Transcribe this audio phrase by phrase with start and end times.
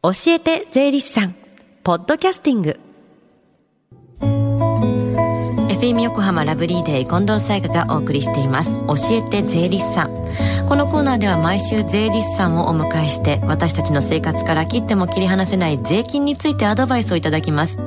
[0.00, 1.34] 教えて税理士さん。
[1.82, 2.78] ポッドキャスティング。
[4.20, 8.70] FM 横浜ラブリーデー近藤沙耶香がお送りしています。
[8.86, 10.27] 教えて税理士さん。
[10.68, 17.78] このコーナーでは毎週税理士さんをお迎えして私たちの生活から切っても切り離せない税金についてアドバイスをいただきます。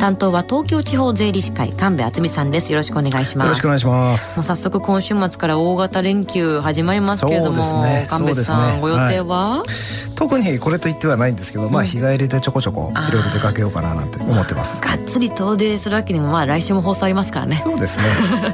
[0.00, 2.72] 担当は東京地方税理士会神戸敦美さんです。
[2.72, 3.48] よろしくお願いします。
[3.48, 4.38] よろしくお願いします。
[4.38, 14.80] もう早速今週末から大型連休始まりますけれども、ね、神戸さん、ね、ご予定は、はい、特にこれと言ってはないんですけど、まあ日帰りでちょこちょこいろいろ出かけようかななんて思ってます。
[14.80, 17.56] がっつり遠出するわけにもまあ来週も放送ありますからね。
[17.56, 18.04] そうですね。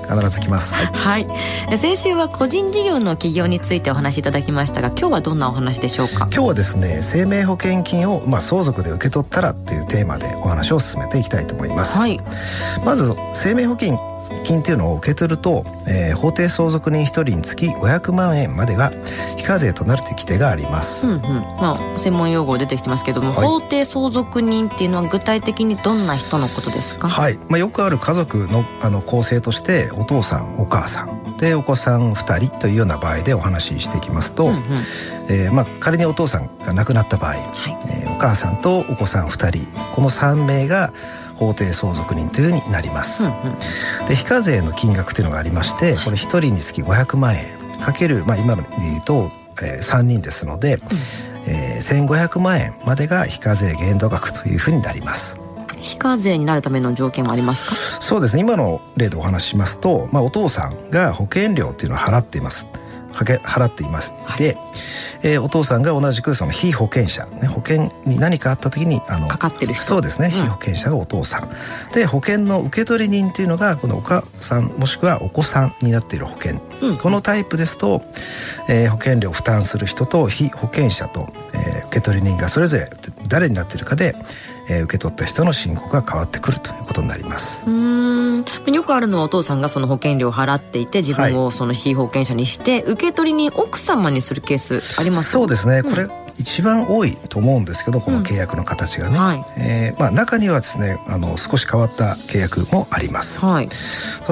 [0.03, 0.75] 必ず来ます。
[0.75, 0.87] はい、
[1.29, 6.29] はい、先週は個人事業の企業についてお話しいただきましたが今日はどんなお話でしょうか？
[6.31, 11.97] 今日はですね生命保険金をまあ相続で受け取ったらっていうテーマでお話を進めていきたいと思います。
[11.99, 12.21] はい。
[12.85, 13.99] まず生命保険
[14.43, 18.93] 金っていうのを受け取ると、えー、法定相続人1人につき500万円までが
[19.37, 21.21] 非課税となるという規定があります、うんうん、
[21.61, 27.09] まあ、専門用語出てきてますけども、はい、法定相続人っていうのは具体的にどんな人のことですか？
[27.09, 34.63] はい、まあ、よくある家族のあの構成としてお父さんお母さんでお子さん2人というような場合でお話ししていきますと、うんうん、
[35.29, 37.43] えー、まあ、仮にお父さんが亡くなった場合、はい。
[37.89, 40.93] えー、お母さんとお子さん2人この3名が
[41.37, 43.25] 法定相続人というになります。
[43.25, 47.47] うんうん、で非課税の金額というのがありましてこれ1人につき500万円
[47.81, 49.31] かける、まあ、今で言うと、
[49.63, 50.83] えー、3人ですので、うん。
[51.49, 55.39] えー、1500万円までが非課税限度額というふうになります。
[55.87, 57.75] 非課税になるための条件はありますか？
[57.75, 58.43] そうですね。
[58.43, 62.67] 今の例でお話ししますと、まあ、お父さんが保険料っていうのを払っています。
[63.17, 64.57] 払っていまして、はい、
[65.23, 69.83] えー、お父さんが同じくその被保険者、ね、保険に何かあった時にあのかかってる人。
[69.85, 71.49] そうですね、うん、被保険者がお父さん。
[71.95, 78.03] で保険の受取人というのがこのお母さんもしくはお子さんになっている保険、うん、このタイプですと、
[78.69, 82.91] えー、保険料を負担する人と被保険者と、えー、受取人がそれぞれ
[83.29, 84.15] 誰になっているかで
[84.69, 87.65] えー、受け取った人の申告が変わってくるということになります。
[87.67, 88.45] うん。
[88.73, 89.57] よくあるのはお父さん。
[89.61, 103.69] がその保険料を払っていて自分をその被保険者にして、はい、受け取りに奥様にするケースありますそうですね、これ、一番多いと思うんですけどこの契約の形がね、うんはい、えー、まあ、中にはですねあの少し変わった契約もあります、はい、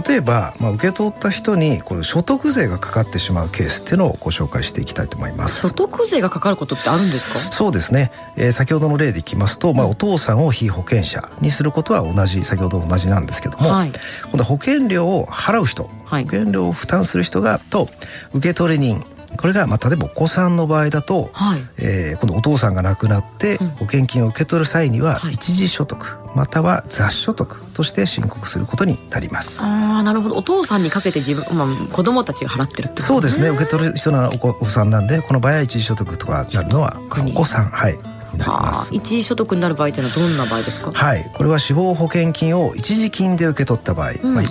[0.09, 5.69] 例えば、まあ、受け取った人にこれ所得税がかかってしまうケースっていうのをご紹介していきたいと思います。
[5.69, 7.53] 所得税がかかることってあるんですか？
[7.53, 13.93] そうですね、えー、先ほどの例でいきますと、まあ、お父さんを被保険者にすることは同じ先ほど同じなんですけども、はい、
[14.29, 17.89] 今度保険料を払う人、保険料を負担する人がと
[18.33, 19.05] 受取人
[19.37, 29.63] これが、まあ、例えばお子さんの場合だと、はい、えー、今度お父さんが亡くなって保険金を受け取る際には、一時所得または雑所得として申告することになります。
[29.63, 30.37] ああなるほど。
[30.37, 33.49] お父さんにかけて自分、まあ、子供たちが払ってるって、ね、そうですね。
[33.49, 37.99] 受け取る人のお子さんなんでこの場合は一時所得とかなるのはお子さんはい。
[38.33, 38.93] になります。
[38.93, 40.91] 一時所得になる場合というのはどんな場合ですか？
[40.93, 41.31] はい。
[41.33, 44.45] これは死亡保険金を一時金で受け取った場合、うん、まあ、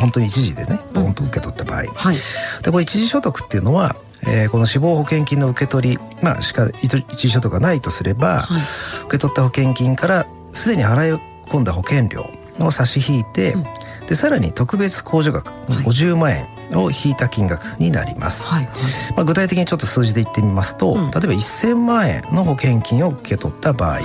[0.00, 2.16] 本当に一時でねボンと受け取った場合、うんはい、
[2.64, 3.94] でこれ一時所得っていうのは
[4.26, 8.62] えー、この死亡保険金の受け取り、まあ、しか一時所得がないとすれば、はい、
[9.06, 12.26] 受け取った保険金からすでに払い込んだ保険料
[12.60, 13.66] を差し引いて、うん、
[14.06, 18.72] でさらに特別控除額50万円を引いた金額になります、はいはい、
[19.16, 24.00] まあ、具体的にちょっと数字で言ってみますと、うん、例えば1000万円の保険金を受け取った場合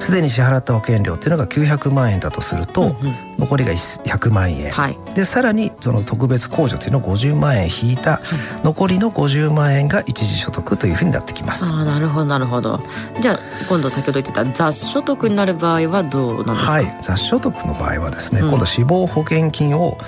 [0.00, 8.20] すで、に支払った保険料っていうのが900万円だとすると、うんうん、残りが100万円、はい、でさらにその特別控除というのを50万円引いた、
[8.62, 11.72] 残りの50万円が一時所得というふうになってきます。
[11.72, 12.80] あなるほどなるほど。
[13.20, 13.38] じゃあ
[13.68, 16.72] 今度先ほど言ってた雑所得になる場合はどうなんですか？
[16.72, 16.96] はい。
[17.00, 19.98] 雑所得の場合はですね、うん、今度死亡保険金を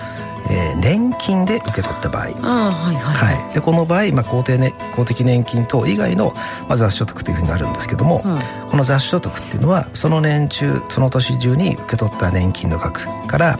[0.51, 3.37] えー、年金で受け取った場合、はいはい。
[3.37, 6.35] はい、でこの場合、まあ公定ね、公的年金等以外の、
[6.69, 8.39] まあ、雑所得というふうになるんですけども、うん、
[8.69, 13.59] この雑所得っていうのはその年中その年中に受け取った年金の額から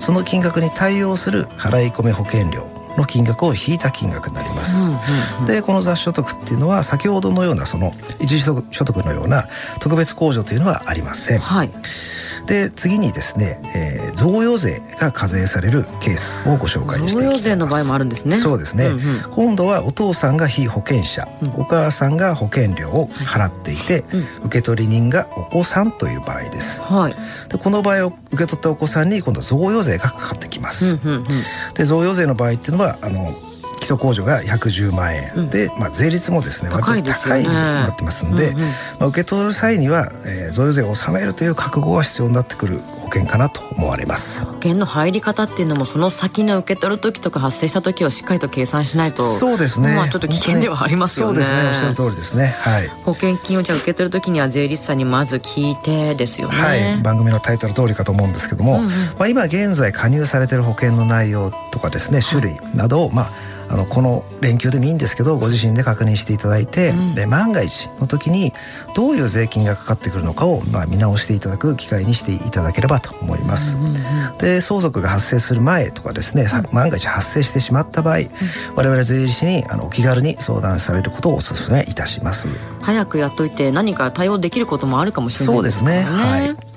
[0.00, 2.66] その金額に対応する払い込み保険料
[2.96, 4.90] の金額を引いた金額になります。
[4.90, 5.00] うんうん
[5.40, 9.48] うん、でこの雑所得っていうのは先ほどのようなその一時所得のような
[9.80, 11.40] 特別控除というのはありません。
[11.40, 11.72] はい
[12.46, 17.26] で次にですね、えー、贈与税が課税されるケースをご紹介していきます。
[17.26, 18.36] 贈与税の場合もあるんですね。
[18.36, 27.14] そうですね、うんうん、今度はお父さんが被保険者、うん、お母さんが保険料を払っていて、はいうん、受取人がお子さんという場合です、はい、
[27.48, 31.24] でこの場合を受け取ったお子さんに今度贈与税がかかってきます、うんうんうん、
[31.74, 33.32] で贈与税の場合っていうのはあの
[33.82, 38.68] 基礎控除が110万円、うん、で、まあ、税率もですね割と高いになってますんで、うんうん、ま
[39.00, 44.46] あ、受け取る際には、えー、贈与税を納めるという覚悟が必要になってくる保険かなと思われます。
[44.46, 49.96] 保険の入り方っていうのもその先の受け取る時とか発生した時をしっかりと計算しないとそうですね。
[49.96, 51.42] まあちょっと危険ではありますよね。
[51.42, 51.68] そうですね。
[51.68, 52.54] おっしゃる通りですね。
[52.58, 52.88] はい。
[53.04, 56.54] 保険金をじゃあ受け取る時には税理士さんにまず聞いてですよね。
[56.54, 57.02] はい。
[57.02, 68.52] 番組のタイトル通りかと思うんですけども、うんうん、まあ、今現在加入されている保険の内容とかですね種類などをまああのこの連休でもいいんですけどご自身で確認していただいて、うん、で万が一の時に
[68.94, 73.76] どういう税金がかかってくるのかを、まあ、見直していただく機会にしていただければと思います。
[73.76, 78.28] うんうんうん、で相続が発生する前とかですね、うん、万が一発生してしまった場合、うん、
[78.76, 82.48] 我々税理士にあのお気軽に相談されることをお勧めいたします。
[82.80, 85.90] 早くやっといて何か対応できることもあるかもしれないですね。
[85.90, 86.26] そうですね。
[86.26, 86.71] はい。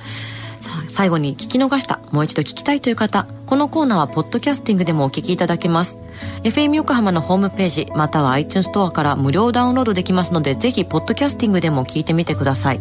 [0.95, 5.99] 最後に聞き逃した、もう一度聞きたいという方、このコーナーはポッドキャスティングでもお聞きいただけます。
[6.43, 12.79] FM 横浜のホームページ、または iTunes ストアから無料ダウンロードできますので、ぜひポッドキャスティングでも聞いてみてください。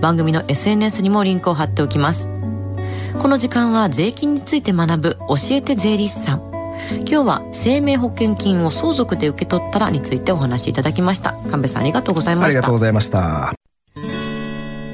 [0.00, 2.28] 番組の SNS にもリンクを貼っておきます。
[3.20, 6.42] この時間は税金について学ぶ教えて税理士さん。
[7.06, 11.36] 今日は生命保険金を相続で受け取ったらについてお話しいただきました。
[11.52, 12.46] 神戸さんありがとうございました。
[12.46, 13.63] ありがとうございました。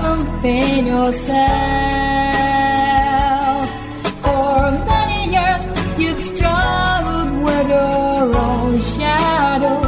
[0.00, 1.40] something yourself.
[4.24, 4.60] For
[4.92, 5.62] many years
[6.00, 9.78] you've struggled with your own shadow,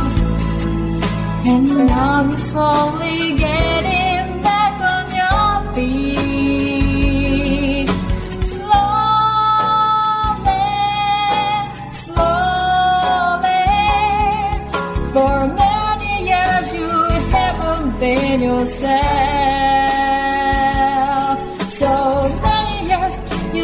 [1.51, 3.32] and now you slowly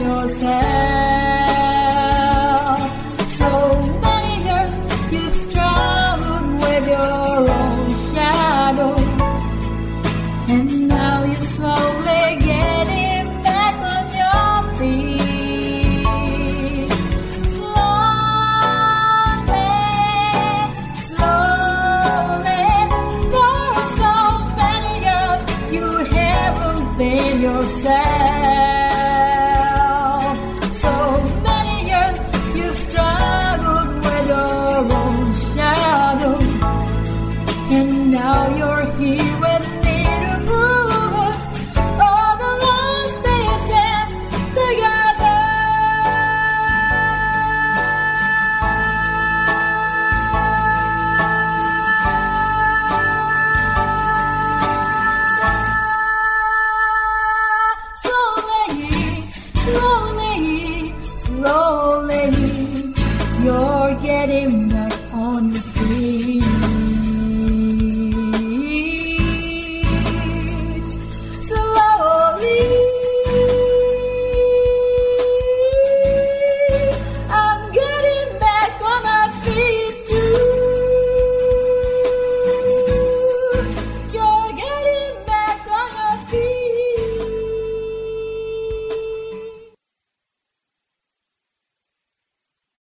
[0.00, 0.59] your.
[37.72, 39.89] and now you're here with me.